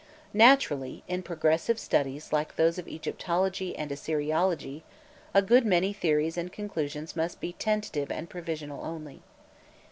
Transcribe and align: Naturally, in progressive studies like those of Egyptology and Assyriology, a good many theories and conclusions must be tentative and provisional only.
Naturally, 0.33 1.03
in 1.07 1.21
progressive 1.21 1.77
studies 1.77 2.33
like 2.33 2.55
those 2.55 2.79
of 2.79 2.87
Egyptology 2.87 3.75
and 3.75 3.91
Assyriology, 3.91 4.81
a 5.31 5.43
good 5.43 5.63
many 5.63 5.93
theories 5.93 6.37
and 6.37 6.51
conclusions 6.51 7.15
must 7.15 7.39
be 7.39 7.53
tentative 7.53 8.09
and 8.11 8.27
provisional 8.27 8.83
only. 8.83 9.21